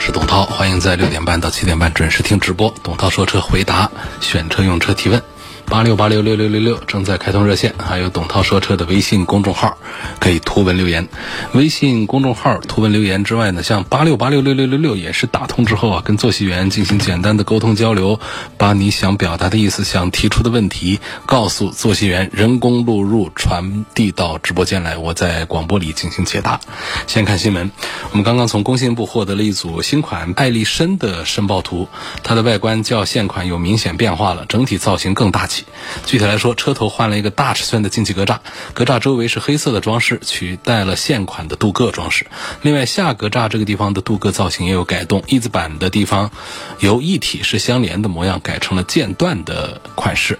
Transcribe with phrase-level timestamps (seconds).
[0.00, 2.74] 是董涛，欢迎在六点半到七点半准时听直播。
[2.82, 3.90] 董涛说车回答
[4.22, 5.22] 选车用车提问，
[5.66, 9.76] 八六八六六六六六正在开通热线，还有董涛说车的微信公众号
[10.18, 11.06] 可以图文留言。
[11.52, 18.18] 微信公众号图文留言之外呢，像八六八六六六六六也是打通之后啊，跟坐席员进行简单的沟通交流，
[18.56, 26.58] 把你想表达的意思、想提出的问题告诉坐席员，人工录入传递到直播间来，我在广播里进行解答。
[27.06, 27.70] 先看新闻，
[28.10, 31.88] 我们刚刚从工信部获得了一组新款爱丽绅的申报图，
[32.24, 35.64] 它的外观较现款有明显变化了，整体造型更大气。
[36.06, 38.38] 具体来说，车头换了一个大尺寸的进气格栅，
[38.74, 42.26] 格栅周围是黑色的装饰，取代了现款的镀铬装饰。
[42.62, 46.32] 另外，下格栅这个地方的镀铬造型也有改动，翼子板的地方
[46.80, 50.36] 由一体式相连的模样改成了间断的款式。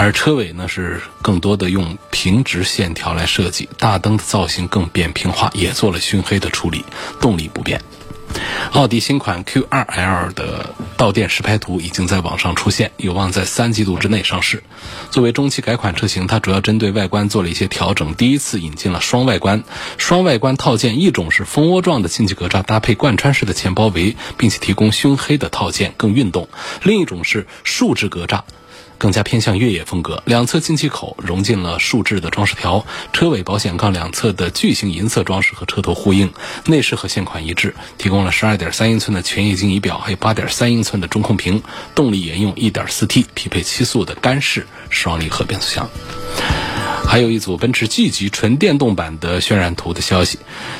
[0.00, 6.84] 而车尾呢是更多的用平直线条来设计，大灯的造型更扁平化，也做了熏黑的处理，
[7.20, 7.82] 动力不变。
[8.70, 14.62] 奥迪新款 Q2L 的到店实拍图已经在网上出现，有望在三季度之内上市。
[15.10, 19.64] 作为中期改款车型，它主要针对外观做了一些调整，第一次引进了双外观。
[19.96, 26.46] 双外观套件一种是蜂窝状的进气格栅搭配贯穿式的前包围，并且提供熏黑的套件，更运动；
[26.84, 28.42] 另一种是竖直格栅。
[28.98, 36.32] 更加偏向越野风格，两侧进气口融进了竖置的装饰条，车尾保险杠两侧的巨型银色装饰和车头呼应，
[36.66, 41.62] 内饰和现款一致，提供了十二点三英寸的全液晶仪表，还有八点三英寸的中控屏，
[41.94, 45.88] 动力沿用一点四 T，匹配七速的干式双离合变速箱。
[47.08, 50.38] 还有一组奔驰 G 级纯电动版的渲染图的消息，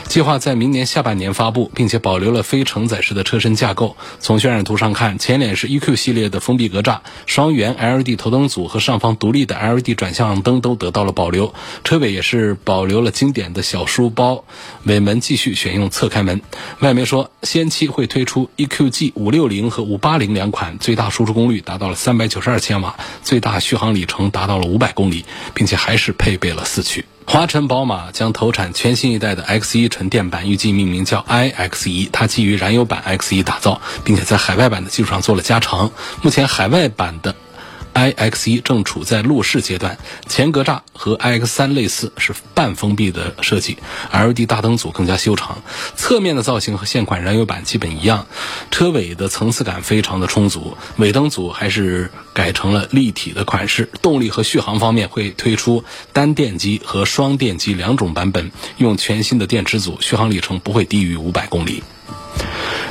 [0.09, 3.97] 计划在明年下半年发布，并且保留了非承载式的车身架构。
[4.21, 11.55] 从渲染图上看，前脸是 EQ 系列的封闭格栅，双圆 LED 头灯组和上方独立的 LED 转向灯都得到了保留。
[11.83, 14.45] 车尾也是保留了经典的小书包，
[14.85, 16.43] 尾门继续选用侧开门。
[16.81, 25.25] 外媒说，先期会推出 EQG 五六零和五八零两款，最大输出功率达到了三百九十二千瓦，最大续航里程达到了五百公里，
[25.55, 26.15] 并且还是。
[26.19, 27.07] 配备了四驱。
[27.25, 35.91] 华晨宝马将投产全新一代的 X1 纯电版，预计命名叫 iX1，它基于燃油版 X1 打造，并且在海外版的基础上做了加长。
[36.23, 37.35] 目前海外版的。
[37.99, 39.99] iX1 正处在路试阶段，
[40.29, 43.77] 前格栅和 iX3 类似，是半封闭的设计
[44.13, 45.63] ，LED 大灯组更加修长，
[45.97, 48.29] 侧面的造型和现款燃油版基本一样，
[48.71, 53.91] 车尾的层次感非常的充足，尾灯组还是改成了立体的款式。
[54.01, 55.83] 动力和续航方面会推出
[56.13, 61.83] 单电机和双电机两种版本，用全新的电池组，续航里程不会低于五百公里。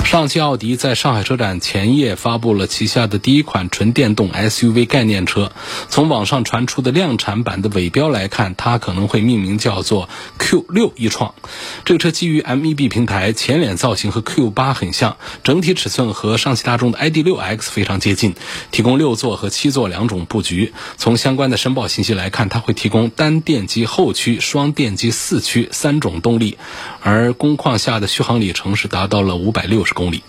[0.04, 5.52] 上汽奥迪在上海车展前夜发布了旗下的第一款纯电动 SUV 概念车。
[5.90, 10.08] 从网上传出的量产版的尾标来看，它可能会命名叫做
[10.40, 11.36] Q6 一创。
[11.84, 18.36] 这个车基于 MEB 平台，前脸造型和 Q8 很像，整体尺寸和上汽大众的 ID.6X 非常接近，
[18.72, 20.74] 提供六座和七座两种布局。
[20.96, 26.58] 从相关的申报信息来看，它会提供单电机后驱、双电机四驱三种动力，
[27.02, 29.94] 而工况下的续航里程是达到了五百六六十。
[29.94, 30.24] 公里，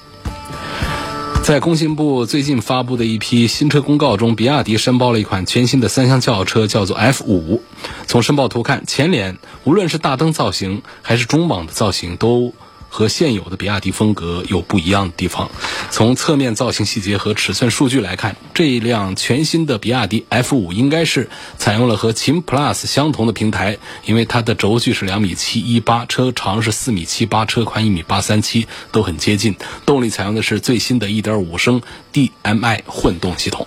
[1.42, 7.62] 在工信部最近发布的一批新车公告中，比亚迪申报了一款全新的三厢轿车，叫做 F 五。
[8.06, 12.52] 从申报图看，前脸无论是大灯造型还是中网的造型都。
[12.88, 15.50] 和现有的比亚迪风格有不一样的地方。
[15.90, 29.54] 从侧面造型细节和尺寸数据来看，这一辆全新的比亚迪 F5 应该是采用了和秦 Plus 相同的平台，因为它的轴距是两米七一八，车长是四米七八，车宽一米八三七，都很接近。
[29.86, 31.80] 动力采用的是最新的一点五升
[32.12, 33.66] DMI 混动系统。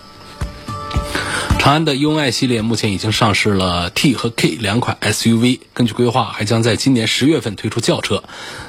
[1.60, 8.24] 长安的 UNI 系列目前已经上市了 T 和 K 两款 SUV，根据规划还将在今年十月份推出轿车，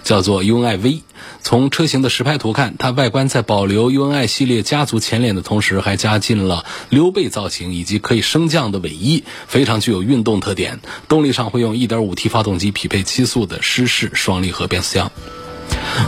[0.05, 1.01] 叫做 UNI V。
[1.41, 10.81] 从车型的实拍图看，它外观在保留 UNI 系列家族前脸的同时，还加进了溜背造型以及可以升降的尾翼，非常具有运动特点。
[11.09, 15.11] 动力上会用 1.5T 发动机，匹配七速的湿式双离合变速箱。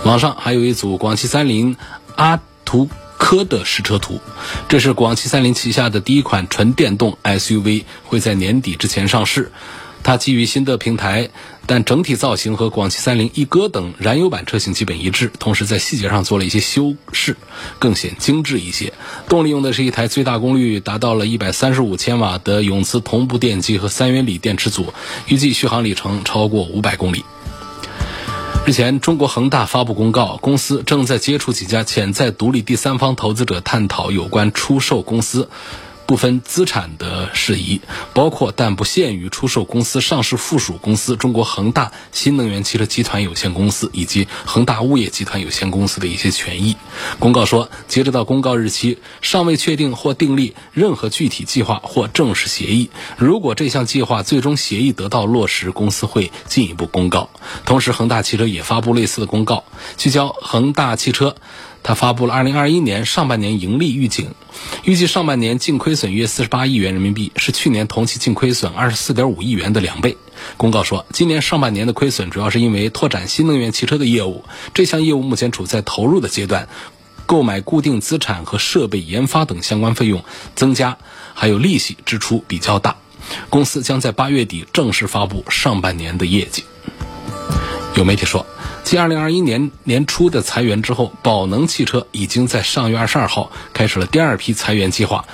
[0.05, 1.76] 网上还有一组广汽三菱
[2.14, 2.90] 阿图。
[3.25, 4.21] 科的实车图，
[4.69, 9.50] 这是广汽三菱旗下的第一款纯电动 SUV，会在年底之前上市。
[10.03, 11.31] 它基于新的平台，
[11.65, 17.38] 但整体造型和广汽三菱一哥等燃油版车型基本一致，同时在细节上做了一些修饰，
[17.79, 18.93] 更显精致一些。
[19.26, 24.93] 动力用的是一台最大功率达到了一百三十五千瓦的永磁同步电机和三元锂电池组，
[25.29, 27.25] 预计续航里程超过五百公里。
[28.66, 35.50] 日前，中国恒大发布公告，公司正在接触几家潜在独立第三方投资者，探讨有关出售公司。
[36.06, 37.80] 部分资产的事宜，
[38.12, 46.76] 包括但不限于出售公司上市附属公司中国恒大新能源汽车集团有限公司以及恒大物业集团有限公司的一些权益。
[47.18, 52.90] 公告说，截止到公告日期，尚未确定或订立任何具体计划或正式协议。
[53.16, 57.30] 如果这项计划最终协议得到落实，公司会进一步公告。
[57.64, 59.64] 同时，恒大汽车也发布类似的公告，
[59.96, 61.34] 聚焦恒大汽车。
[61.84, 64.34] 他发布了2021年上半年盈利预警，
[64.84, 70.16] 预计上半年净亏损约48亿元人民币，是去年同期净亏损24.5亿元的两倍。
[70.56, 76.69] 公告说，今年上半年的亏损主要是因为拓展新能源汽车的业务，这项业务目前处在投入的阶段，
[77.26, 80.96] 购买固定资产和设备研发等相关费用增加，
[81.34, 82.96] 还有利息支出比较大。
[83.50, 86.64] 公司将在八月底正式发布上半年的业绩。
[87.96, 88.44] 有媒体说。
[88.82, 95.25] 继2021年年初的裁员之后，宝能汽车已经在上月22号开始了第二批裁员计划，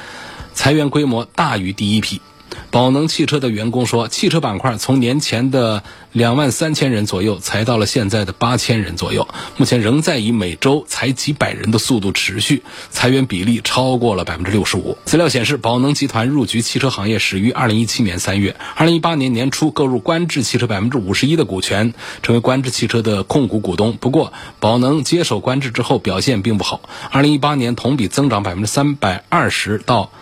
[0.54, 2.20] 裁员规模大于第一批。
[2.70, 5.82] 宝能汽车的员工说，汽车板块从年前的
[6.12, 9.26] 两万三千人左右裁到了现在的八千人左右，
[9.56, 14.96] 目前仍在以每周裁几百人的速度持续，裁员比例超过了百分之六十五。
[15.04, 23.96] 资料显示，宝能集团入局汽车行业始于二零一七年三月，二零一八年年初购入观致汽车百分之五十一的股权，成为观致汽车的控股股东。
[23.96, 26.80] 不过，宝能接手观致之后表现并不好，
[27.10, 30.12] 二零一八年同比增长百分之三百二十到。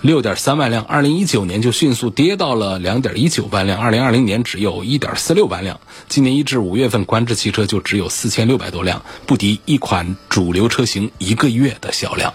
[0.00, 12.32] 六点三万辆，二零一九年就迅速跌到了两点一九万辆，二零二零年只有一点四六万辆，今年一至五月份，观致汽车就只有四千六百多辆，不敌一款主流车型一个月的销量。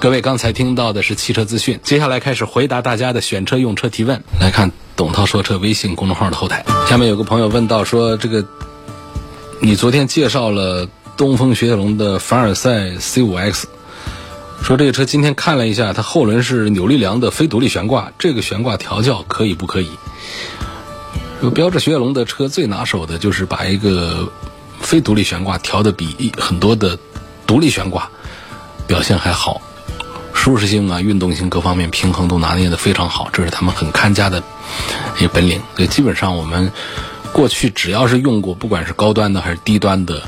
[0.00, 4.22] 各位刚才听到的是汽车资讯，接下来开始回答大家的选车用车提问。
[4.40, 8.46] 来看董涛说车微信公众号的后台，下面有个朋友问到说：“这个，
[9.60, 10.88] 你昨天介绍了
[11.18, 13.68] 东风雪铁龙的凡尔赛 C 五 X。”
[14.62, 19.90] 说这个车今天看了一下，它后轮是扭力梁的非独立悬挂，这个悬挂调教可以不可以？
[21.40, 24.32] 说标致雪铁龙的车最拿手的就是把一个
[24.80, 26.96] 非独立悬挂调的比很多的
[27.46, 28.08] 独立悬挂
[28.86, 29.60] 表现还好，
[30.32, 34.42] 舒适性啊、运动性各方面平衡都拿捏的非常好，这是他们很看家的
[35.18, 35.60] 一个本领。
[35.74, 36.70] 所以基本上我们
[37.32, 40.22] 过去只要是用过，不管是高端的还是低端的。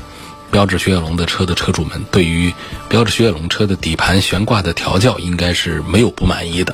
[0.55, 2.53] 标致雪铁龙的车的车主们对于
[2.87, 6.73] 标致雪铁龙车的底盘悬挂的调教应该是没有不满意的，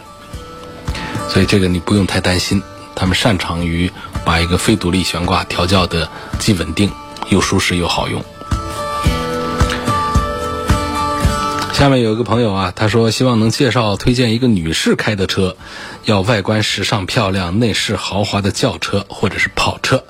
[1.27, 2.61] 所以这个你不用太担心，
[2.93, 3.91] 他们擅长于
[4.23, 6.07] 把一个非独立悬挂调教的
[6.37, 6.91] 既稳定
[7.29, 8.23] 又舒适又好用。
[11.73, 15.57] 下面有一个朋友啊，他说希望能介绍推荐一个女士开的车，
[16.05, 20.03] 要外观时尚漂亮、内饰豪华的轿车或者是跑车。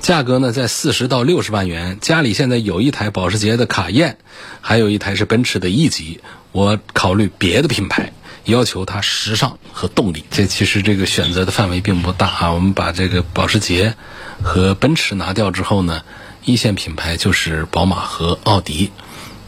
[0.00, 4.16] 价格呢在四十到六十万元，家里现在有一台保时捷的卡宴，
[4.62, 6.20] 还有一台是奔驰的 E 级，
[6.52, 8.12] 我考虑别的品牌，
[8.44, 10.24] 要求它时尚和动力。
[10.30, 13.94] 这其实这个选择的范围并不大啊，我们把这个保时捷
[14.42, 16.02] 和奔驰拿掉之后呢，
[16.44, 18.90] 一线品牌就是宝马和奥迪。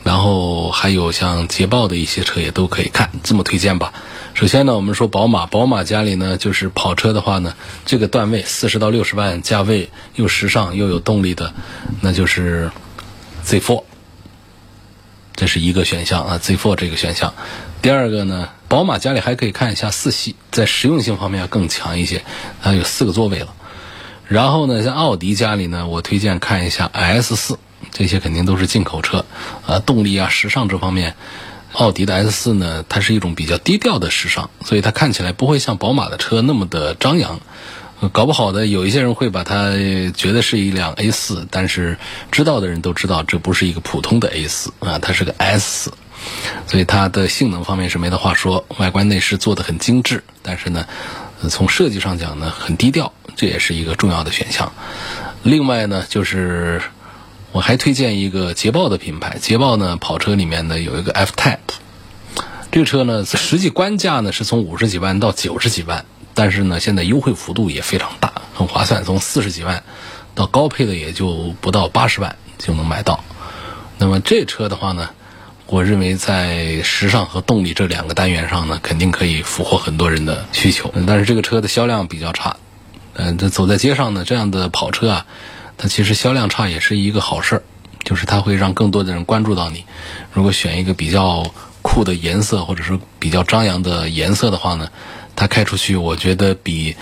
[0.04, 3.94] 然后还有像捷豹的一些车也都可以看，这么推荐吧。
[4.35, 11.53] 首先呢，我们说宝马，宝马家里呢就是跑车的话呢，这个段位四十到六十万价位又时尚又有动力的，
[12.01, 12.71] 那就是
[13.45, 13.85] Z4，
[15.35, 17.35] 这是一个选项啊，Z4 这个选项。
[17.83, 22.25] 第二个呢，宝马家里还可以看一下四系，在实用性方面要更强一些，
[22.62, 23.55] 它有四个座位了。
[24.27, 27.57] 然后呢，像奥迪家里呢，我推荐看一下 S4。
[27.91, 29.27] 这些肯定都是进口车，
[29.67, 31.17] 啊，动力啊、时尚这方面，
[31.73, 37.41] 奥迪的 S 四呢，它是一种比较低调的时尚，所以它看起来不会像宝马的车那么的张扬。
[38.12, 39.71] 搞不好的，有一些人会把它
[40.14, 41.97] 觉得是一辆 A 四，但是
[42.33, 45.93] 知道的人都知道，这不是一个普通的 A 四啊，它是个 S 四，
[46.67, 50.85] 所以它的性能方面是没得话说，外观内饰做的很精致，但是呢，
[51.49, 54.73] 从设计上讲呢，很低调，这也是一个重要的选项。
[55.45, 56.83] 另外呢，就是。
[57.52, 61.59] 我还推荐一个捷豹的品牌，捷豹呢跑车里面呢有一个 F Type，
[62.71, 69.85] 这个车呢实际官价呢是从五十几万到九十几万，但是呢现在优惠幅度也非常大，很划算，从四十几万
[70.35, 73.23] 到高配的也就不到八十万就能买到。
[73.99, 75.11] 那么这车的话呢，
[75.66, 80.90] 我认为在时尚和动力这两个单元上呢，肯定可以俘获很多人的需求。
[81.06, 82.56] 但是这个车的销量比较差，
[83.12, 85.26] 嗯，这走在街上呢，这样的跑车啊，
[85.83, 87.62] 它其实销量差也是一个好事儿，
[88.05, 89.85] 就是它会让更多的人关注到你。
[90.33, 91.45] 如果选一个比较
[91.83, 94.89] 酷的颜色，或者是比较张扬的颜色的话呢，
[95.35, 96.95] 它开出去，我觉得比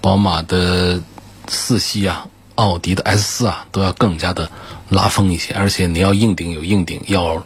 [0.00, 1.02] 宝马的
[1.48, 4.50] 四系啊、奥迪的 S 四啊都要更加的
[4.88, 5.52] 拉风一些。
[5.52, 7.44] 而且你要硬顶有硬顶，要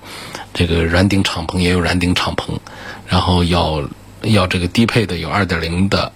[0.55, 2.57] 这个软顶敞篷也有软顶敞篷，
[3.09, 3.83] 然后要
[4.23, 6.13] 要这个低配的有2.0的。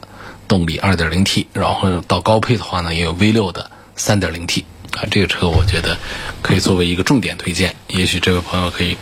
[0.49, 3.71] 动力 2.0T，然后到高配的话呢，也有 V6 的
[4.03, 4.65] 三点零 T
[4.97, 5.97] 啊，这个车我觉得
[6.43, 7.77] 可以作为一个重点推荐。
[7.87, 8.97] 也许这位朋友可以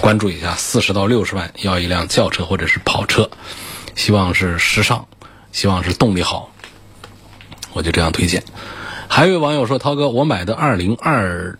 [0.00, 3.30] 关注一下，四十到六十万要一辆轿车或者是跑车，
[3.94, 5.06] 希望是时尚，
[5.52, 6.50] 希望是动力好，
[7.72, 8.42] 我就这样推荐。
[9.06, 11.58] 还有网友说，涛哥，我买的2020。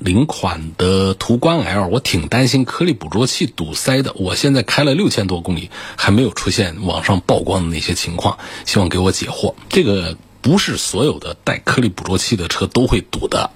[0.00, 4.12] 零款的途观 L，我挺担心颗粒捕捉器堵塞的。
[4.16, 9.54] 我现在开了六千多公里，还没有出现网上曝光的那些情况，希望给我解惑。
[9.70, 13.50] 这个不是所有的带颗粒捕捉器的车都会堵的。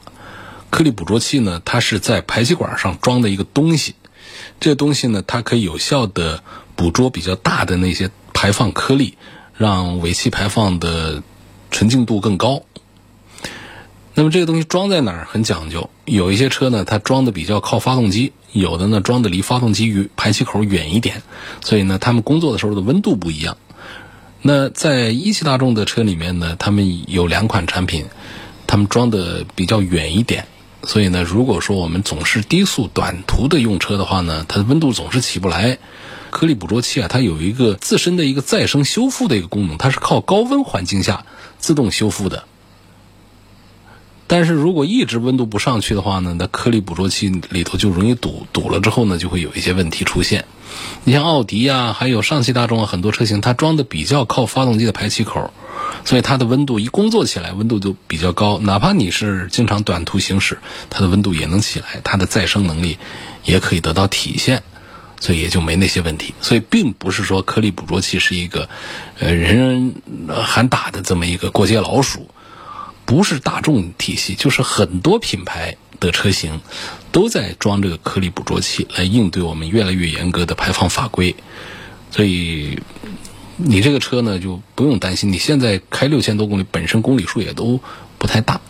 [0.71, 3.95] 颗粒捕捉器呢，它是在排气管上装的一个东西，
[4.59, 6.43] 这东西呢，它可以有效的
[6.77, 9.19] 捕捉比较大的那些排放颗粒，
[9.55, 11.23] 让尾气排放的
[11.71, 12.63] 纯净度更高。
[14.15, 21.23] 那么这个东西装在哪儿很讲究，有一些车呢，它装的比较靠发动机，有的呢装的离发动机与排气口远一点，
[21.63, 23.59] 所以呢，他们工作的时候的温度不一样。
[24.41, 28.07] 那在一汽大众的车里面呢，他们有两款产品，
[28.67, 30.47] 他们装的比较远一点，
[30.85, 35.79] 所以呢，如果说我们总是低速短途的用车的话呢，它的温度总是起不来。
[36.31, 41.25] 颗粒捕捉器啊，它有一个自身的一个再生修复的一个功能，它是靠高温环境下
[41.59, 42.45] 自动修复的。
[44.29, 50.45] 但是如果一直温度不上去的话呢，那颗粒捕捉器里头就容易堵，堵了之后呢，就会有一些问题出现。
[51.05, 55.51] 你像奥迪啊，还有上汽大众啊，很多车型它装的比较靠发动机的排气口，
[56.05, 58.59] 所以它的温度一工作起来，温度就比较高。
[58.59, 60.59] 哪怕你是经常短途行驶，
[60.91, 62.99] 它的温度也能起来，它的再生能力
[63.45, 64.63] 也可以得到体现，
[65.21, 66.35] 所以也就没那些问题。
[66.43, 68.69] 所以并不是说颗粒捕捉器是一个
[69.19, 69.95] 呃人人
[70.29, 72.29] 喊打的这么一个过街老鼠。
[73.09, 76.61] 不是大众体系，就是很多品牌的车型
[77.11, 81.35] 都在装这个颗粒捕捉器，来应对我们越来越严格的排放法规。
[82.11, 82.83] 所以
[83.57, 85.33] 你这个车呢，就不用担心。
[85.33, 87.81] 你现在开六千多公里，本身公里数也都
[88.19, 88.61] 不太大。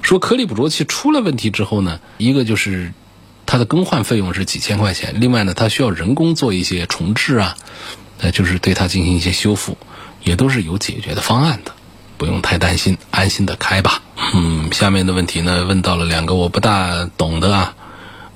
[0.00, 2.94] 说颗粒捕捉器出了问题之后呢，一个就是
[3.44, 7.54] 它的更换费用是几千块钱，另外呢，它需要人工做一些重置啊，
[8.20, 9.76] 呃，就是对它进行一些修复，
[10.22, 11.73] 也都是有解决的方案的。
[12.16, 14.02] 不用太担心，安心的开吧。
[14.34, 17.74] 嗯，下面的问题呢，问到了两个我不大懂的啊。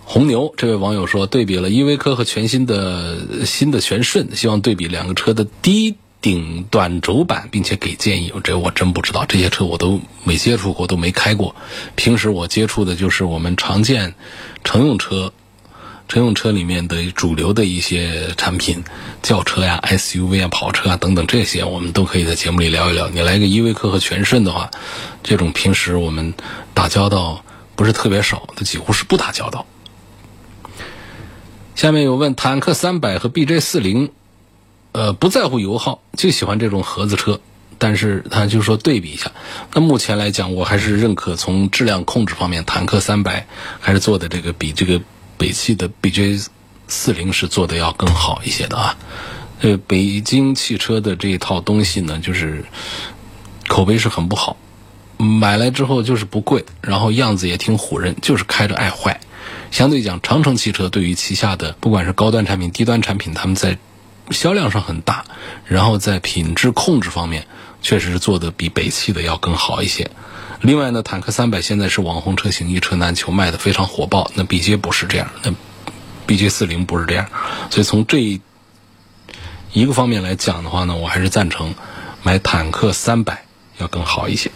[0.04, 8.32] 红牛这位网友说，对比了依维柯和全新的新的全顺，希望对比两个车的低顶短轴版，并且给建议。
[8.42, 11.54] 这我真不知道，这些车我都没接触过，都没开过。
[11.94, 14.14] 平时我接触的就是我们常见
[14.64, 15.32] 乘用车。
[16.08, 18.82] 乘用车里面的主流的一些产品，
[19.22, 23.10] 轿车呀、SUV 啊、跑车啊等等这些，我们都可以在节目里聊一聊。
[23.10, 24.70] 你来个依维柯和全顺的话，
[25.22, 26.32] 这种平时我们
[26.72, 27.44] 打交道
[27.76, 29.66] 不是特别少，它几乎是不打交道。
[31.74, 34.10] 下面有问坦克三百和 BJ 四零，
[34.92, 37.38] 呃，不在乎油耗，就喜欢这种盒子车，
[37.76, 39.30] 但是他就说对比一下。
[39.74, 43.46] 那目前来讲，我还是认可从质量控制方面，坦克三百
[43.78, 45.02] 还是做的这个比这个。
[45.38, 46.46] 北汽的 BJ
[46.88, 48.96] 四零是做的要更好一些的啊，
[49.60, 52.64] 呃，北京汽车的这一套东西呢，就是
[53.68, 54.56] 口碑是很不好，
[55.16, 59.20] 买来之后就是不贵，然后样子也挺唬人，就是开着爱坏。
[59.70, 63.78] 相对讲，长城汽车对于旗下的不管是高端产品、低端产品，他们在
[64.30, 65.24] 销量上很大，
[65.66, 67.46] 然后在品质控制方面，
[67.82, 70.10] 确实是做的比北汽的要更好一些。
[70.60, 74.30] 另外呢，坦克三百现在是网红车型，一车难求，卖的非常火爆。
[74.34, 75.52] 那 BJ 不是这样，那
[76.26, 77.28] BJ 四零不是这样，
[77.70, 78.18] 所以从这
[79.72, 81.74] 一个方面来讲的话呢，我还是赞成
[82.22, 83.44] 买坦克三百
[83.78, 84.50] 要更好一些。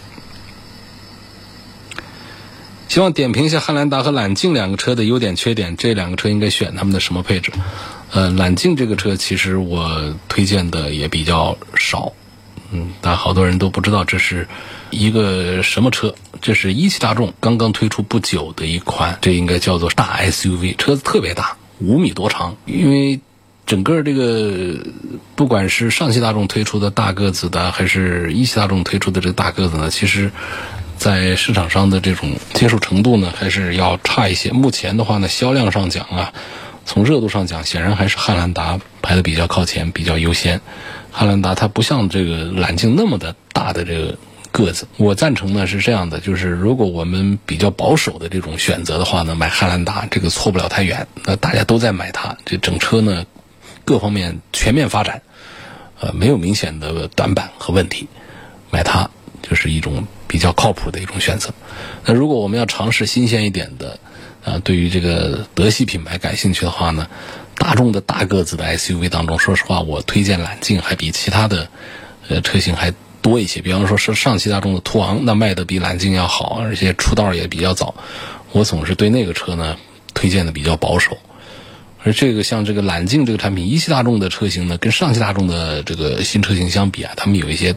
[2.88, 7.50] 希望点评一下汉兰达和揽境两个车的优点缺点，这两个车应该选他们的什么配置？
[8.10, 12.12] 呃，揽境这个车其实我推荐的也比较少，
[12.72, 14.48] 嗯，但好多人都不知道这是。
[14.90, 16.14] 一个什么车？
[16.42, 22.54] 这是一汽大众刚刚推出不久的一款，这应该叫做大 SUV，车子特别大，五米多长。
[22.66, 23.18] 因为
[23.64, 24.76] 整个这个，
[25.34, 30.30] 不管是上汽大众推出的大个子的，还是一汽大众推出的这个大个子呢，其实，
[30.98, 34.50] 在市场上的这种接受程度呢，还是要差一些。
[34.52, 36.34] 目前的话呢，销量上讲啊，
[36.84, 40.60] 从热度上讲，显然还是汉兰达排的比较靠前，比较优先。
[41.12, 44.18] 汉兰达它不像这个揽境那么的大的这个。
[44.52, 44.86] 个子。
[44.98, 51.08] 我赞成呢是这样的，就是如果我们比较保守的这种选择的话呢，买汉兰达这个错不了太远。
[51.24, 53.24] 那大家都在买它，这整车呢
[53.86, 55.22] 各方面全面发展，
[55.98, 58.06] 呃，没有明显的短板和问题，
[58.70, 59.08] 买它
[59.40, 61.48] 就是一种比较靠谱的一种选择。
[62.04, 63.98] 那如果我们要尝试新鲜一点的，
[64.44, 67.08] 啊，对于这个德系品牌感兴趣的话呢，
[67.56, 71.68] 大众的大个子的 SUV 当中，说实话，我推荐揽境还比其他的
[72.28, 73.60] 呃车型还多一些。
[73.60, 77.94] 比方说是上汽大众的途昂，那卖的比揽境要好，而且出道也比较早。
[78.52, 79.76] 我总是对那个车呢
[80.12, 81.16] 推荐的比较保守。
[82.04, 87.76] 而这个像这个揽境这个产品，一汽大众的车型呢，跟上汽大众的这个新车型相比啊，他们有一些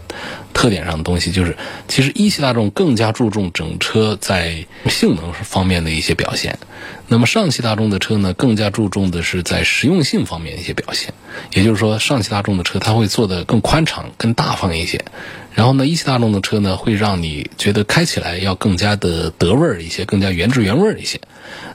[0.53, 1.55] 特点上的东西，就是
[1.88, 6.58] 其实一汽大众更加注重整车在性能方面的一些表现，
[7.08, 11.13] 那么上汽大众的车呢，更加注重的是在实用性方面的一些表现。
[11.53, 15.05] 也就是说，上汽大众的车它会做的更宽敞、更大方一些，
[15.53, 21.20] 然后呢，一汽大众的车呢，会让你觉得开起来要更加的得味儿一些，更加原汁原味儿一些。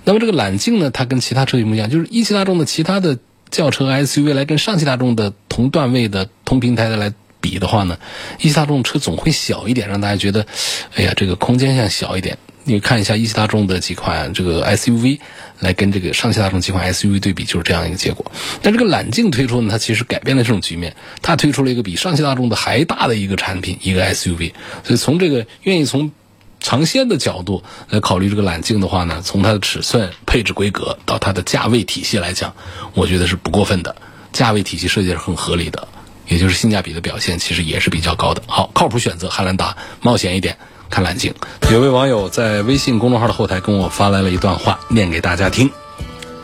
[0.05, 3.19] 那么这个揽境呢，它跟其他车型不一样，就是一汽大众的其他的
[3.51, 7.99] 轿车 SUV 来跟上汽大众的同段位的同平台的来比的话呢，
[8.39, 10.47] 一汽大众车总会小一点，让大家觉得，
[10.95, 12.39] 哎呀，这个空间像小一点。
[12.65, 15.19] 你看一下一汽大众的几款这个 SUV
[15.61, 18.31] 来跟这个上汽大众几款 SUV 对比，就是这样一个结果。
[18.61, 24.53] 但这个揽境推出呢，它其实改变了这种局面，它推出了一个比上汽大众的还大的一个产品，一个 SUV。
[24.85, 26.13] 所以从这个愿意从
[26.61, 32.55] 尝鲜的角度来考虑这个揽境的话呢，从它的尺寸、配置规格到它的价位体系来讲，
[32.95, 33.97] 我觉得是不过分的。
[34.33, 35.89] 价位体系设计是很合理的，
[36.29, 38.43] 也就是性价比的表现其实也是比较高的。
[38.47, 40.59] 好，靠谱选择汉兰达，冒险一点
[40.91, 41.35] 看揽境。
[41.73, 45.71] 有位网友在微信公众号的后台跟我发来了一段话，念给大家听。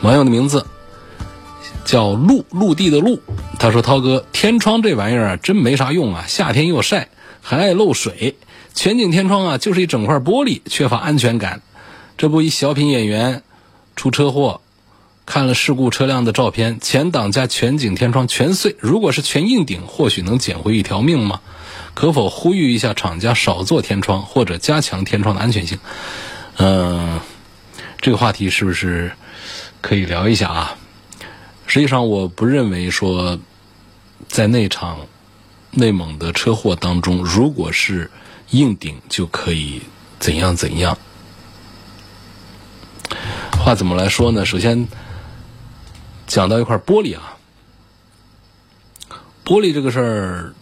[0.00, 0.66] 网友的名字
[1.84, 3.20] 叫陆陆地的陆，
[3.58, 7.08] 他说：“涛哥，天窗这玩意儿啊，真没啥用啊，夏天又晒，
[7.42, 8.36] 还爱漏水。”
[8.76, 11.62] 全景天窗啊，就是一整块玻璃，缺乏安全感。
[12.18, 13.42] 这不，一小品演员
[13.96, 14.60] 出车祸，
[15.24, 18.76] 看了事故车辆的照片，前挡加全景天窗全碎。
[18.78, 21.40] 如果是全硬顶，或许能捡回一条命吗？
[21.94, 25.78] 可否呼吁一下厂家少做天窗，或者加强天窗的安全性？
[26.58, 27.18] 嗯，
[28.02, 29.12] 这个话题是不是
[29.80, 30.76] 可以聊一下啊？
[31.66, 33.40] 实际上，我不认为说
[34.28, 34.98] 在那场
[35.70, 38.10] 内蒙的车祸当中，如果是
[38.50, 39.82] 硬顶就可以
[40.18, 40.98] 怎样怎样？
[43.58, 44.44] 话怎么来说呢？
[44.44, 44.86] 首先
[46.26, 47.36] 讲到一块玻璃啊，
[49.44, 50.54] 玻璃这个事儿，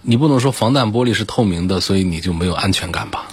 [0.00, 3.28] 你不能说防弹玻璃是透明的，所以你就没有安全感吧？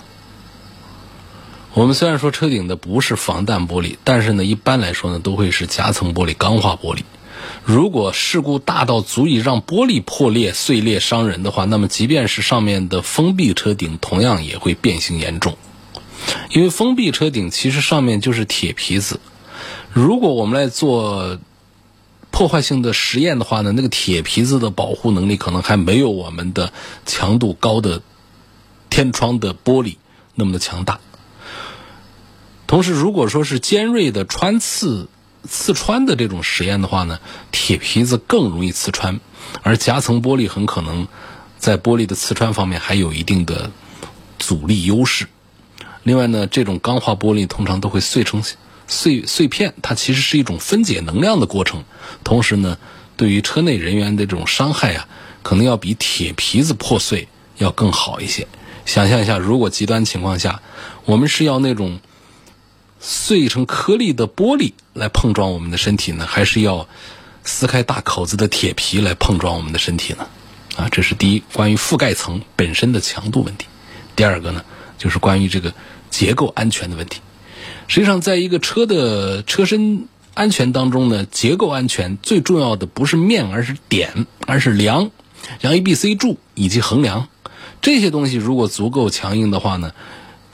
[1.73, 7.03] 我们虽然说车顶的不是防弹玻璃，但是呢，一般来说呢，都会是夹层玻璃、钢化玻璃。
[7.63, 15.57] 如果事故大到足以让玻璃破裂、碎裂伤人的话，那么即便是上面的封闭车顶，同样也会变形严重。
[16.49, 19.19] 因为封闭车顶其实上面就是铁皮子，
[19.91, 21.37] 如果我们来做
[22.31, 26.71] 破坏性的实验的话呢，那个铁皮子的保护能力可能还没有我们的
[27.05, 28.01] 强度高的
[28.89, 29.97] 天窗的玻璃
[30.35, 30.99] 那么的强大。
[32.65, 35.09] 同时，如果说是尖锐的穿刺。
[35.47, 37.19] 刺穿的这种实验的话呢，
[37.51, 39.19] 铁皮子更容易刺穿，
[39.63, 41.07] 而夹层玻璃很可能
[41.57, 43.71] 在玻璃的刺穿方面还有一定的
[44.37, 45.27] 阻力优势。
[46.03, 48.43] 另外呢，这种钢化玻璃通常都会碎成
[48.87, 51.83] 碎碎片，它其实是一种分解能量的过程。
[52.23, 52.77] 同时呢，
[53.15, 55.07] 对于车内人员的这种伤害啊，
[55.41, 58.47] 可能要比铁皮子破碎要更好一些。
[58.85, 60.61] 想象一下，如果极端情况下，
[61.05, 61.99] 我们是要那种。
[62.99, 66.87] 碎成颗粒的玻璃来碰撞我们的身体呢，还是要
[67.43, 70.27] 撕开大口子的铁皮来碰撞我们的身体呢？
[70.75, 73.65] 啊，这是第一，关于覆盖层本身的强度问题。
[74.15, 74.63] 第二个呢，
[74.97, 75.73] 就是关于这个
[76.09, 77.21] 结构安全的问题。
[77.87, 85.09] 实际上，在一个车的车身安全当中呢，结构安全最重要的不是面，而是点，而是梁，
[85.61, 87.27] 梁 A、B、C 柱以及横梁
[87.81, 89.93] 这些东西，如果足够强硬的话呢？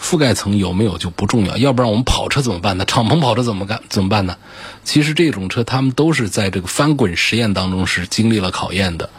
[0.04, 2.84] 覆盖层有没有就不重要，要不然我们跑车怎么办呢？
[2.84, 3.82] 敞篷跑车怎么干？
[3.88, 4.36] 怎么办呢？
[4.84, 9.10] 其实这种车他们都是在这个翻滚实验当中是经历了考验的，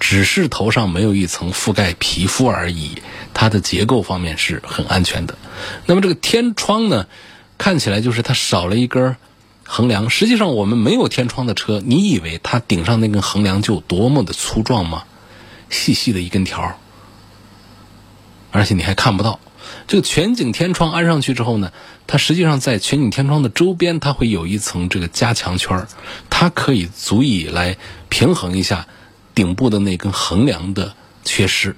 [0.00, 3.00] 只是头上没有一层覆盖皮肤而已，
[3.32, 5.38] 它的结构方面是很安全的。
[5.86, 7.06] 那么这个天窗呢，
[7.56, 9.16] 看起来就是它少了一根
[9.64, 15.04] 横梁，实际上我们没有天窗的车，你以为它顶上那根横梁就多么的粗壮吗？
[15.70, 16.76] 细细的一根条，
[18.50, 19.38] 而且你还看不到。
[19.86, 21.72] 这个全景天窗安上去之后呢，
[22.06, 25.88] 它实际上在全景天窗的周边，它会有一层这个加强圈儿
[26.30, 27.76] 它可以足以来
[28.08, 28.86] 平衡一下
[29.34, 30.94] 顶部的那根横梁的
[31.24, 31.76] 缺失。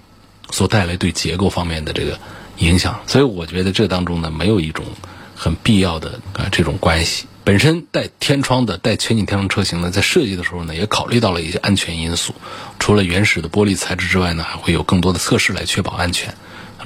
[0.51, 2.21] 所带来对结构方面的这个
[2.59, 3.01] 影响。
[3.07, 4.85] 所以我觉得这当中呢，没有一种
[5.35, 7.25] 很必要的啊这种关系。
[7.45, 12.35] 本身带天窗的、带全景天窗车型呢，在设计的时候呢，也考虑到了一些安全因素。
[12.79, 16.35] 除了原始的玻璃材质之外呢，还会有更多的测试来确保安全，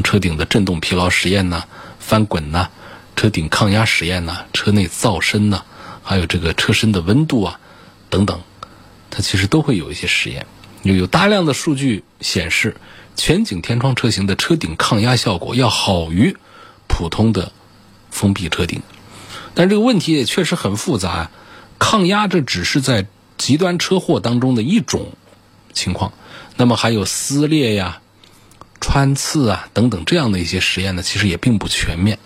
[0.03, 1.65] 车顶的震动疲劳实验呐、
[1.99, 2.69] 翻滚呐、
[3.17, 5.63] 车顶抗压实验呐、车内噪声呐，
[6.03, 7.59] 还有这个车身的温度啊
[8.09, 8.41] 等等，
[9.11, 10.47] 它其实都会有一些实验。
[10.83, 12.77] 有有大量的数据显示，
[13.17, 16.37] 全景天窗车型的车顶抗压效果要好于
[16.87, 17.51] 普通的
[18.11, 18.81] 封闭车顶。
[19.55, 21.31] 但这个问题也确实很复杂，
[21.79, 23.07] 抗压这只是在
[23.37, 25.09] 极端车祸当中的一种
[25.73, 26.13] 情况，
[26.57, 28.01] 那么还有撕裂呀、
[28.81, 32.19] 穿刺啊等等这样的一些实验呢，其实也并不全面。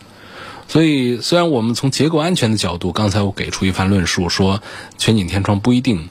[0.69, 4.63] 所以，虽然我们从结构安全的角度，刚才我给出一番论述，说
[4.97, 6.09] 全景天窗不一定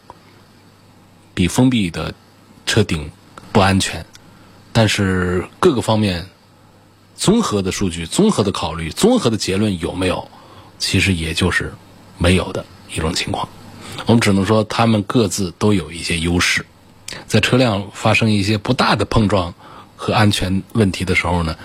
[1.33, 2.13] 比封闭的
[2.65, 3.09] 车顶
[3.51, 4.05] 不安全，
[4.71, 6.27] 但是各个方面
[7.15, 10.29] 综合的数据、综合的考虑、综合的结论有没有？
[10.77, 11.73] 其实也就是
[12.17, 13.47] 没有的一种情况，
[14.07, 16.65] 我们只能说他们各自都有一些优势。
[17.27, 19.53] 在车辆发生一些不大的碰撞
[20.01, 21.55] 和安全问题的时候呢，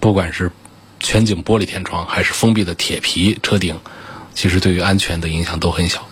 [0.00, 0.50] 不管是
[0.98, 3.78] 全景玻璃天窗还是封闭的铁皮车顶，
[4.34, 6.08] 其实对于安全的影响都很小。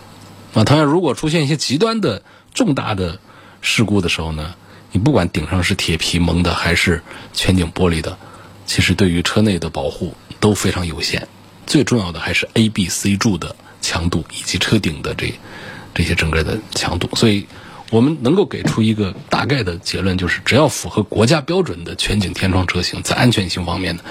[0.52, 2.22] 那同样，如果出现一些极端的
[2.54, 3.18] 重大的
[3.62, 4.54] 事故的时候呢，
[4.92, 8.16] 你不管顶上是铁皮蒙的还是全景玻璃的，
[8.64, 11.26] 其实对于车内的保护都非常有限。
[11.66, 15.34] 最重要的还是 A、B、C 柱的强度以及车顶的这
[15.94, 17.48] 这些整个的强度，所以
[17.92, 24.02] 我们能够给出一个大概的结论，就是只要符合国家标准的全景天窗车型，在安全性方面呢，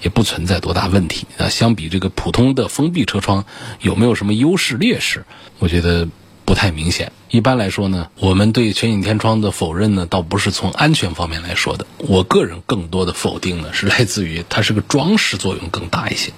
[0.00, 1.26] 也不存在多大问题。
[1.36, 3.44] 那相比这个普通的封闭车窗，
[3.80, 5.24] 有没有什么优势劣势？
[5.58, 6.08] 我觉得
[6.44, 7.10] 不太明显。
[7.28, 11.84] 一般来说呢，我们对全景天窗的否认呢，倒不是从安全方面来说的。
[11.98, 16.30] 我个人更多的否定呢，是来自于它是个装饰作用更大一些。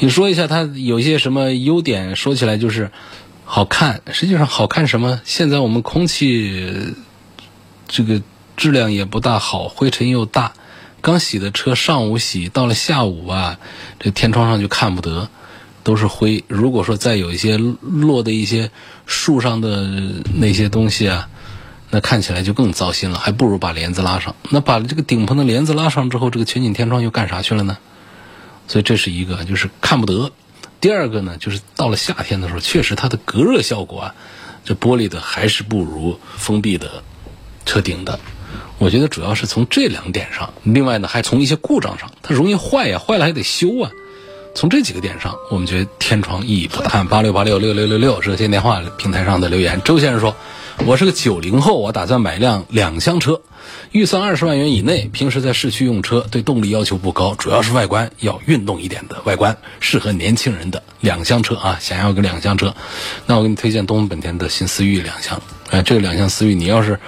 [0.00, 2.16] 你说一下它有些什么优点？
[2.16, 2.90] 说起来就是
[3.44, 5.20] 好看，实际上好看什么？
[5.24, 6.94] 现在我们空气
[7.86, 8.20] 这个
[8.56, 10.54] 质量也不大好，灰尘又大，
[11.00, 13.58] 刚洗的车上午洗，到了下午啊，
[14.00, 15.28] 这天窗上就看不得，
[15.82, 16.42] 都是灰。
[16.48, 18.70] 如果说再有一些落的一些
[19.06, 19.88] 树上的
[20.34, 21.28] 那些东西啊，
[21.90, 24.34] 那看起来就更糟心了，还不如把帘子拉上。
[24.50, 27.76] 那把这个顶棚的帘子拉上之后，这个全景天窗又干啥去了呢？
[28.66, 30.32] 所以这是一个，就是看不得。
[30.84, 34.14] 第二个呢，就是到了夏天的时候，确实它的隔热效果啊，
[34.66, 37.02] 这玻璃的还是不如封闭的
[37.64, 38.20] 车顶的。
[38.76, 43.90] 我觉得主要是从这两点上，另外呢，还从一些故障上，它容易坏呀，坏了还得修啊。
[44.54, 46.90] 从这几个点上，我们觉得天窗意义不大。
[46.90, 50.36] 看八六八六六六六六热线电话平台上的留言，周先生说
[50.86, 53.40] ：“我是个九零后，我打算买辆两厢车。”
[53.92, 61.78] 预算二十万元以内，平时在市区用车，对动力要求不高，主要是外观要运动一点的外观，适合年轻人的两厢车啊。
[61.80, 62.74] 想要个两厢车，
[63.26, 65.40] 那我给你推荐东风本田的新思域两厢。
[65.70, 66.98] 哎，这个两厢思域，你要是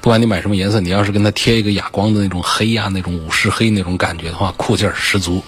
[0.00, 5.42] 不管你买什么颜色，你要是跟它贴一个哑光的那种黑呀，那种武士黑那种感觉的话，酷劲儿十足。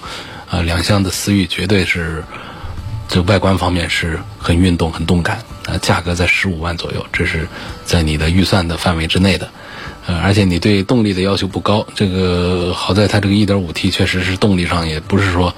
[0.51, 2.23] 啊，两厢的思域绝对是
[3.09, 5.43] 这外观方面是很运动、很动感。
[5.67, 7.49] 啊，价格在十五万左右，这是
[7.87, 9.49] 在你的预算的范围之内的。
[10.05, 15.55] 呃，而且你对动力的要求不高，这个好在它这个 1.5T 确实是动力上也不是说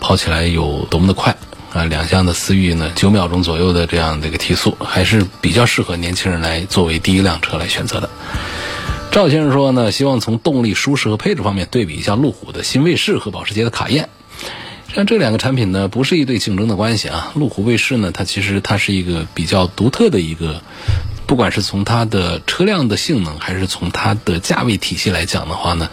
[0.00, 1.36] 跑起来有多么的快
[1.74, 1.84] 啊。
[1.84, 8.08] 两厢的思域呢，九秒钟左右的这样的一个提速，还是比较适合年轻人来作为第一辆车来选择的。
[9.10, 14.08] 赵先生说呢，希望从动力、舒适和配置方面对比一下路虎的新卫士和保时捷的卡宴。
[14.94, 17.32] 像这两个产品呢，不是一对竞争的关系啊。
[17.34, 20.62] 路虎卫士呢，它其实它是一个比较独特的一个。
[21.26, 25.88] 不管是从它的车辆的性能，还是从它的价位体系来讲的话呢，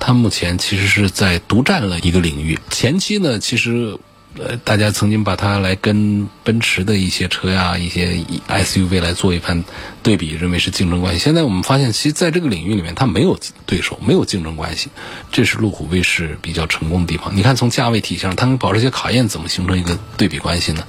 [0.00, 2.58] 它目前其实是在独占了一个领域。
[2.70, 3.98] 前期呢，其实
[4.38, 9.64] 呃，大家曾经把它来跟奔驰的一些车呀、一些 SUV 来做一番
[10.02, 11.18] 对比，认为是竞争关系。
[11.18, 14.90] 现在我们发现，其实在这个领域里面，它没有对手，没有竞争关系，
[15.32, 17.36] 这是路虎卫士比较成功的地方。
[17.36, 20.84] 你看，从价位体现上，它跟保时捷卡宴怎么形成一个对比关系呢？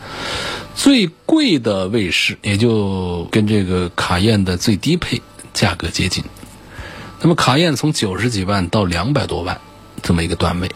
[0.75, 5.21] 最贵的卫士也就跟这个卡宴的最低配
[5.53, 6.23] 价格接近，
[7.21, 9.59] 那么卡宴从九十几万到两百多万
[10.01, 10.69] 这么一个段位，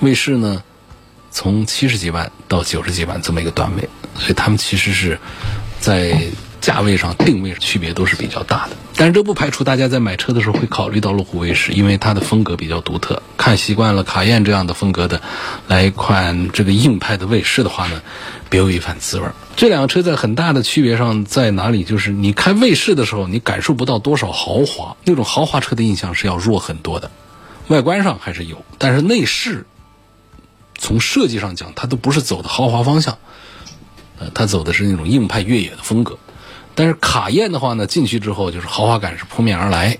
[0.00, 0.62] 卫士呢
[1.36, 5.20] 从七十几万到九十几万这么一个段位，所以他们其实是
[5.78, 6.18] 在
[6.62, 8.70] 价位上定位区别都是比较大的。
[8.96, 13.22] 但是这不排除大家在买车的时候会考虑到路虎卫士，因为它的风格比较独特。
[13.36, 15.20] 看习惯了卡宴这样的风格的，
[15.68, 18.00] 来一款这个硬派的卫士的话呢，
[18.48, 19.28] 别有一番滋味。
[19.56, 21.84] 这两个车在很大的区别上在哪里？
[21.84, 27.10] 就是你开卫士的时候，你感受不到多少豪华，那种豪华车的印象是要弱很多的。
[27.68, 29.66] 外观上还是有，但是内饰
[30.78, 33.18] 从设计上讲，它都不是走的豪华方向，
[34.18, 36.18] 呃，它走的是那种硬派越野的风格。
[36.74, 39.98] 但是卡宴的话呢，进去之后就是豪华感是扑面而来，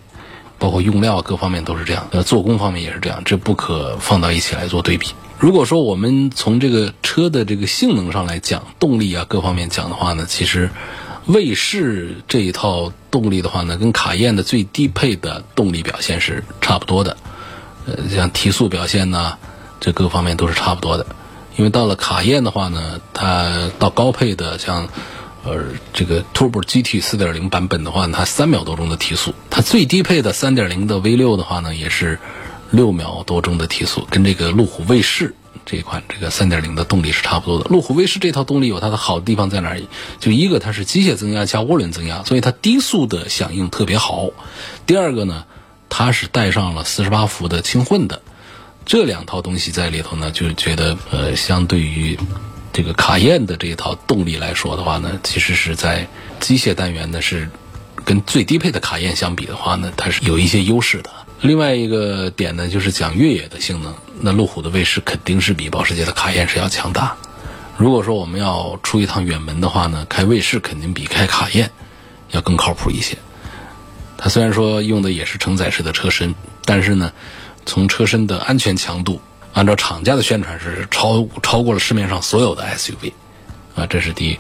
[0.59, 5.09] 包括用料各方面都是这样，呃，做工方面也是这样，这不可放到一起来做对比。
[5.39, 10.71] 如果说我们从这个车的这个性能上来讲，动力啊各方面讲的话呢，其实
[11.27, 17.17] 卫士这一套动力的话呢，跟卡宴的最低配的动力表现是差不多的，
[17.87, 19.37] 呃，像提速表现呐，
[19.81, 21.07] 这各方面都是差不多的。
[21.57, 24.89] 因为到了卡宴的话呢，它到高配的像
[25.45, 32.19] 呃这个 Turbo GT 4.0版本的话，它三秒多钟的提速，它最低配的3.0的 V6 的话呢，也是。
[32.73, 37.71] 六秒多钟的提速，跟这个路虎卫士这一款这个三点零的动力是差不多的。
[37.71, 39.89] 路虎卫士这套动力有它的好地方在哪里？
[40.19, 44.31] 就一个它是机械增压加涡轮增压，所以它低速的响应特别好。
[44.85, 45.45] 第二个呢，
[45.89, 48.21] 它是带上了四十八伏的轻混的，
[48.87, 52.17] 这两套东西在里头呢，就觉得呃，相对于
[52.73, 56.07] 这个卡宴的这一套动力来说的话呢，其实是在
[56.39, 57.51] 机械单元呢是
[58.05, 61.11] 跟最低配的卡宴相比的话呢，它是有一些优势的。
[61.41, 67.17] 另外一个点呢，就是讲越野的性能，那路虎的卫士肯定是比保时捷的卡宴是要强大。
[67.77, 71.69] 如果说我们要出一趟远门的话呢，开卫士肯定比开卡宴
[72.31, 73.19] 要更靠谱一些。
[74.17, 77.13] 它虽然说用的也是承载式的车身，但是呢，
[77.67, 79.21] 从车身的安全强度，
[79.53, 83.13] 按照厂家的宣传是超超过了市面上所有的 SUV，
[83.75, 84.39] 啊，这是第一。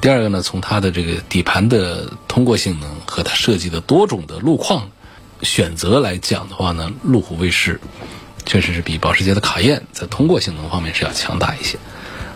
[0.00, 4.86] 第二个呢，从它的这个底盘的通过性能和它设计的多种的路况。
[5.42, 7.78] 选择来讲的话呢，路虎卫士
[8.46, 11.76] 确实是比保时捷的卡宴在通过性能方面是要强大一些，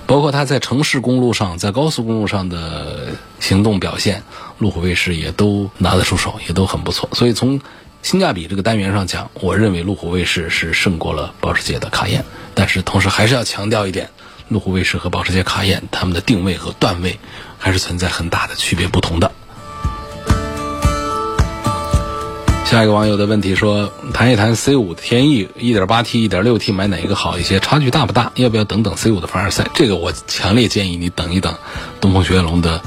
[0.06, 4.22] 包括它在城市公路上、在高速公路上的行动表现，
[4.58, 7.08] 路虎卫士也都拿得出手，也都很不错。
[7.14, 7.58] 所以从
[8.02, 12.24] 性价比这个单元上讲，我认为路虎卫士是胜过了保时捷的卡宴。
[12.54, 14.10] 但是同时还是要强调一点，
[14.48, 17.18] 路虎卫士和保时捷卡宴它们的定位和段位
[17.58, 19.30] 还是存在很大的区别不同的。
[22.64, 27.58] 下一个网友的问题说：谈一谈 C 五的天翼，1.8T、1.6T 买哪一个好一些？
[27.58, 28.30] 差距大不大？
[28.36, 29.66] 要不要等等 C 五的凡尔赛？
[29.74, 31.54] 这个我强烈建议你等一等
[32.00, 32.80] 东风雪铁龙的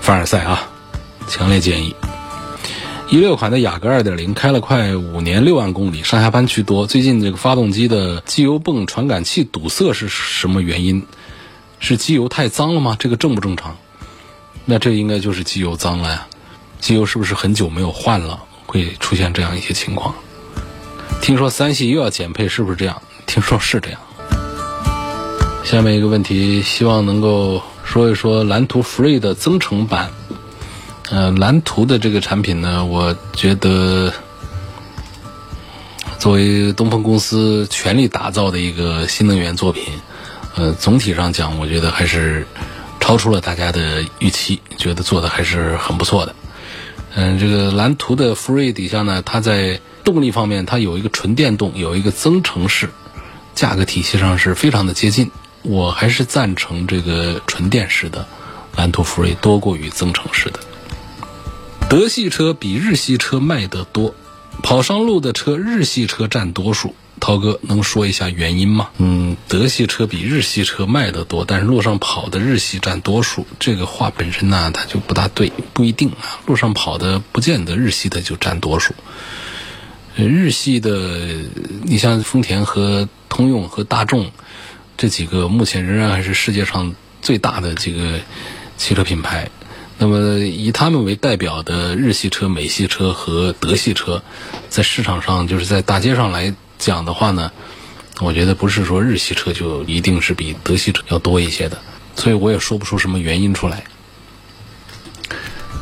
[0.00, 0.68] 凡尔赛啊！
[1.28, 1.94] 强烈建议。
[3.08, 6.88] 一六款的雅阁2.0开了快五年，六万公里，上下班居多。
[6.88, 11.06] 最近这个发动机的机油泵传感器堵塞是什么原因？
[11.78, 12.96] 是机油太脏了吗？
[12.98, 13.76] 这个正不正常？
[14.64, 16.26] 那这应该就是机油脏了呀。
[16.80, 18.40] 机油是不是很久没有换了？
[18.66, 20.12] 会出现这样一些情况。
[21.22, 23.00] 听说三系又要减配，是不是这样？
[23.24, 24.00] 听说是这样。
[25.62, 30.10] 下面一个问题，希望能够说一说蓝图 Free 的增程版。
[31.10, 34.12] 呃，蓝图的这个产品呢，我觉得
[36.18, 39.84] 作为东风公司全力打造的一个新能源作品，
[40.56, 42.44] 呃，总体上讲，我觉得还是
[42.98, 46.34] 超出了大家的预期，觉得做的还是很不错的。
[47.14, 52.90] 嗯，这个蓝图的 Free 底下呢，它在动力方面，它有一个纯电动，有一个增程式，
[53.54, 55.30] 价格体系上是非常的接近。
[55.62, 58.26] 我还是赞成这个纯电式的
[58.76, 60.60] 蓝图 Free 多过于增程式的。
[61.88, 64.14] 德系车比日系车卖得多，
[64.62, 66.94] 跑上路的车，日系车占多数。
[67.20, 68.90] 涛哥能说一下原因吗？
[68.98, 73.46] 嗯，德系车比日系车卖得多，但是路上跑的日系占多数。
[73.58, 76.40] 这个话本身呢，它就不大对，不一定啊。
[76.44, 78.92] 路上跑的不见得日系的就占多数。
[80.16, 81.18] 日系的，
[81.84, 84.30] 你像丰田和通用和大众
[84.96, 88.20] 这几个，目前仍然还是世界上最大的几个
[88.76, 89.48] 汽车品牌。
[89.98, 94.22] 那么以他们为代表的日系车、美系车和德系车，
[94.68, 96.54] 在市场上就是在大街上来。
[96.78, 97.50] 讲的话呢，
[98.20, 101.78] 我觉得不是说日系车就一定是比德系车要多一些的，
[102.14, 103.84] 所以我也说不出什么原因出来。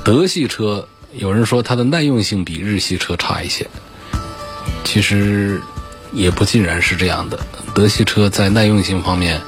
[0.04, 3.68] 德系车有人说它的耐用性比日系车差一些，
[4.84, 5.60] 其实
[6.12, 7.40] 也不尽然是这样的。
[7.74, 9.40] 德系车在耐用性方面，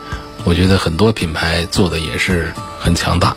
[0.43, 3.37] 我觉得很多品牌做的也是很强大。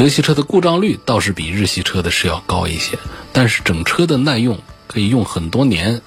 [0.00, 2.98] 德系车的故障率倒是比日系车的是要高一些，
[3.34, 6.00] 但是整车的耐用可以用很多年。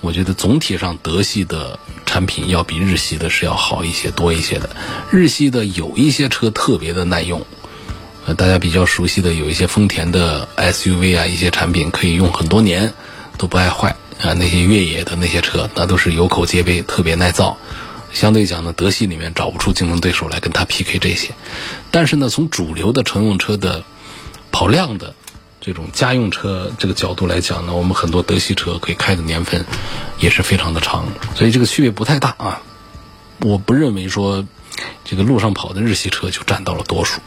[0.00, 4.70] 我觉得总体上德系的产品要比日系的是要好一些、多一些的。
[5.12, 7.46] 日系的有一些车特别的耐用，
[8.26, 12.92] 呃，大家比较熟悉的有一些丰田的 SUV 啊，一些产品可以用很多年
[13.36, 14.32] 都不爱坏啊。
[14.32, 17.56] 那些越野的那些车，那都是有口皆碑，特别耐造。
[18.12, 21.34] 相对讲呢，德系里面找不出竞争对手来跟它 PK 这些。
[21.90, 23.84] 但是呢，从主流的乘用车的
[24.50, 25.14] 跑量的。
[25.60, 29.66] 这种家用车这个角度来讲呢，我们很多德系车可以开的年份
[30.18, 32.62] 也是非常的长，所以这个区别不太大啊。
[33.40, 34.46] 我不认为说
[35.04, 37.20] 这个路上跑的日系车就占到了多数。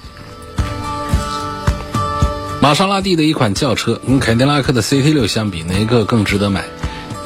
[2.62, 6.64] 玛莎拉蒂的一款轿车跟凯迪拉克的 CT6 相比，哪个更值得买？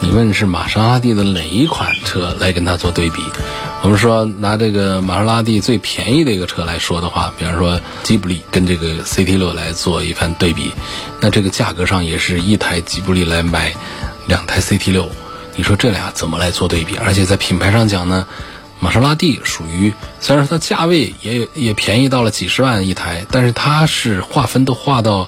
[0.05, 3.23] 你问是玛莎拉蒂的哪一款车来跟它做对比？
[3.81, 10.71] 我们说拿这个玛莎拉蒂最便宜的一个车来说的话，比方说吉卜力跟这个 CT6 来做一番对比，
[11.19, 13.73] 那这个价格上也是一台吉卜力来买
[14.27, 15.07] 两台 CT6，
[15.55, 16.95] 你说这俩怎么来做对比？
[16.97, 18.27] 而且在品牌上讲呢？
[18.79, 25.27] 玛莎拉蒂属于，虽然说它价位也也便宜到了几十万一台，但是它是划分都划到，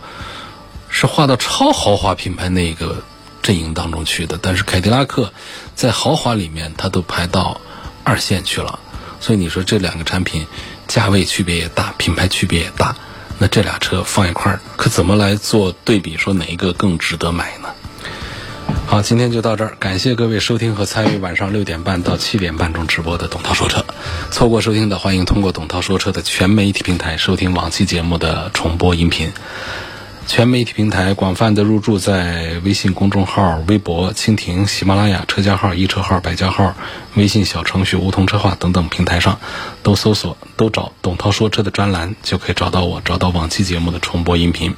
[0.88, 3.02] 是划到超豪华品牌那一个
[3.48, 4.38] 阵营当中去的。
[4.42, 5.32] 但是凯迪拉克
[5.74, 7.62] 在豪华里面，它都排到
[8.04, 8.80] 二线去了。
[9.22, 10.46] 所以你说这两个产品
[10.88, 12.96] 价位区别也大，品牌区别也大，
[13.40, 16.18] 那这俩车放一块儿，可怎么来做对比？
[16.18, 17.70] 说哪一个更值得买呢？
[18.86, 23.84] 好，今天就到这儿，感谢各位收听和参与晚上六点半到七点半中直播的董涛说车。
[24.30, 29.32] 错过收听的，欢迎通过董涛说车的全媒体平台收听往期节目的重播音频。
[30.28, 36.76] 全媒体平台广泛的入驻在微信公众号、微博、蜻蜓、喜马拉雅、车家号、易车号、百家号、
[37.16, 39.40] 微信小程序梧桐车话等等平台上，
[39.84, 44.76] 都搜索、都找董涛说车的专栏，就可以找到我，找到往期节目的重播音频。